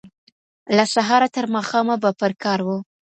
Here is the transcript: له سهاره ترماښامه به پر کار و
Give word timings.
له 0.75 0.83
سهاره 0.93 1.27
ترماښامه 1.37 1.95
به 2.01 2.09
پر 2.19 2.31
کار 2.43 2.59
و 2.63 2.67